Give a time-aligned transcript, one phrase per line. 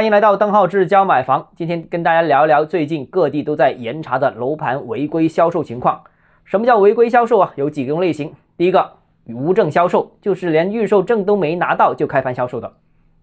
[0.00, 1.48] 欢迎来到邓浩志教买房。
[1.54, 6.00] 今天跟大家聊一聊最近各地都在严查的楼盘违规销售情况。
[6.46, 7.52] 什么叫违规销售啊？
[7.56, 8.32] 有几种类型。
[8.56, 8.92] 第一个，
[9.26, 12.72] 无证销售，就是连预售证都没拿到就开盘销售的。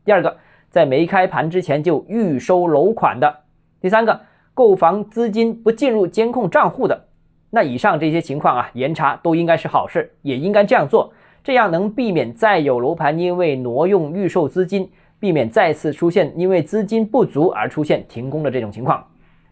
[0.05, 0.38] 第二个，
[0.70, 3.38] 在没开盘之前就预收楼款的。
[3.82, 4.21] 第三个，
[4.54, 7.05] 购房资金不进入监控账户的。
[7.50, 11.12] 那以上这些情况啊，严查都应该是好事，也应该这样做，
[11.44, 14.91] 这样能避免再有楼盘因为挪用预售资金。
[15.20, 19.05] 避免再次出现因为资金不足而出现停工的这种情况。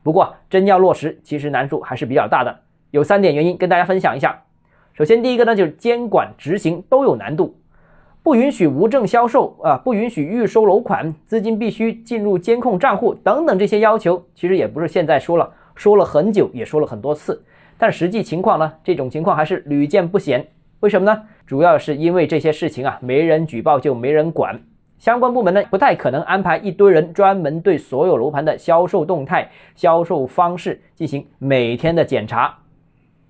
[0.03, 2.59] 不过，真要落实，其实难度还是比较大的。
[2.91, 4.43] 有三点原因跟大家分享一下。
[4.93, 7.57] 首先，第一个呢就是监管执行都有难度，
[8.23, 17.43] 不允许无证销售啊，不允许预收楼款，资金必须进入监控账户等等这些要求，其实也不是现在说了，说了很久，也说了很多次。
[17.77, 20.47] 但实际情况呢，这种情况还是屡见不鲜。
[20.79, 21.23] 为什么呢？
[21.45, 24.61] 主要是因为这些事情啊，没人举报就没人管。
[25.05, 32.57] 相关部门呢，不太可能安排一堆人专门对所有楼盘的销售动态、销售方式进行每天的检查。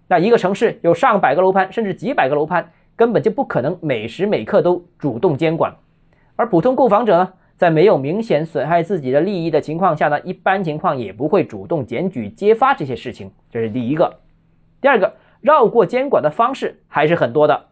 [0.07, 5.75] 那一个城市有上百个楼盘，甚至几百个楼盘，根本就不可能每时每刻都主动监管。
[6.37, 13.29] 而普通购房者呢，在没有明显损害自己的利益的情况下呢，一般情况也不会主动检举揭发这些事情。
[13.51, 14.21] 这是第一个。
[14.79, 17.65] 第二个，绕过监管的方式还是很多的，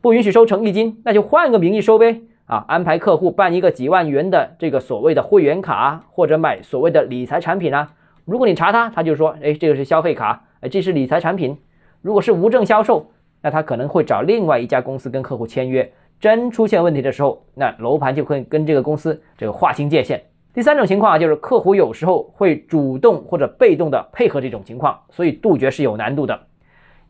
[0.00, 2.22] 不允许收诚意金，那就换个名义收呗。
[2.48, 7.92] 啊，安排客户办一个几万元的这个所谓的会员卡，或者买所谓的理财产品啊。
[8.24, 11.58] 如果你查他，他就说，哎，这个是消费卡，哎，这是理财产品。
[12.00, 13.10] 如果是无证销售，
[13.42, 15.92] 那他可能会找另外一家公司跟客户签约。
[16.18, 20.22] 真出现问题的时候，那楼盘就会跟这个公司这个划清界限。
[20.54, 26.40] 第三种情况啊，就是客户有时候会主动或者被动的配合这种情况，所以杜绝是有难度的。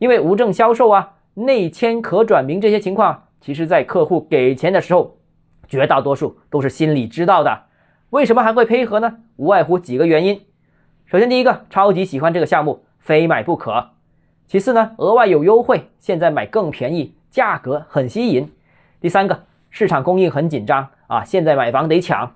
[0.01, 5.15] 因为无证销售啊、内签可转名这些情况，其实在客户给钱的时候。
[5.69, 7.65] 绝大多数都是心里知道的，
[8.11, 9.19] 为什么还会配合呢？
[9.37, 10.41] 无外乎几个原因。
[11.05, 13.91] 首先，第一个，超级喜欢这个项目，非买不可。
[14.47, 18.51] 其次呢，额外有优惠，现在买更便宜，价格很吸引。
[18.99, 22.35] 第三个，市场供应很紧张啊，现在买房得抢。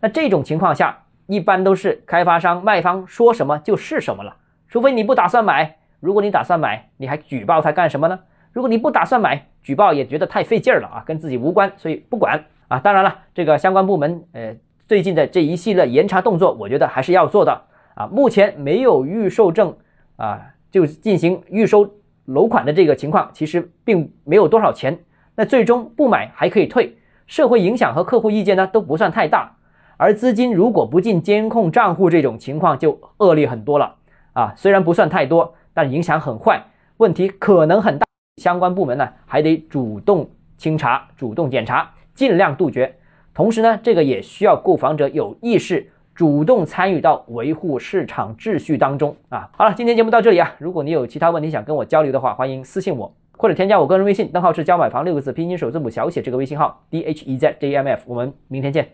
[0.00, 4.36] 那这种情况下，一般都是开发商、卖方说什么就是什么了，
[4.68, 5.76] 除非你不打算买。
[6.00, 8.18] 如果你打算买，你还举报他干什么呢？
[8.52, 12.44] 如果你不打算买，举报也觉得太费劲儿了啊，跟自己无关，所以不管。
[12.72, 14.56] 啊，当然了，这个相关部门，呃，
[14.88, 17.52] 最近的这一系列严查动作，我觉得还是要做的
[17.94, 18.06] 啊。
[18.06, 19.76] 目前没有预售证
[20.16, 20.40] 啊，
[20.70, 21.86] 就进行预收
[22.24, 24.98] 楼款的这个情况，其实并没有多少钱。
[25.34, 26.96] 那最终不买还可以退，
[27.26, 29.54] 社会影响和客户意见呢都不算太大。
[29.98, 33.96] 而资金如果不进监控账户，这种情况就恶劣很多了
[34.32, 34.54] 啊。
[34.56, 36.64] 虽然不算太多，但影响很坏，
[36.96, 38.06] 问题可能很大。
[38.40, 41.90] 相关部门呢还得主动清查，主动检查。
[42.14, 42.96] 尽量杜绝，
[43.34, 49.50] 同时呢，这个也需要购房者有意识，主动参与到维护市场秩序当中啊。
[49.56, 58.92] 好了，今天节目到这里啊，如果你有其他问题想跟我交流的话，欢迎私信我或者添加我个人微信，账号是教买房六个字拼音首字母小写这个微信号 d h e z j m f，我们明天见。